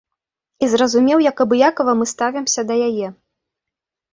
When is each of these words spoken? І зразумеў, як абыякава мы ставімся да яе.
І 0.63 0.69
зразумеў, 0.73 1.21
як 1.27 1.43
абыякава 1.45 1.91
мы 1.99 2.05
ставімся 2.13 2.61
да 2.73 2.79
яе. 2.89 3.07